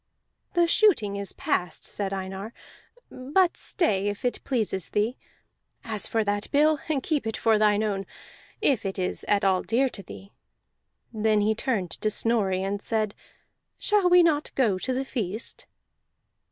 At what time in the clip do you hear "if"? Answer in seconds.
4.07-4.25, 8.63-8.83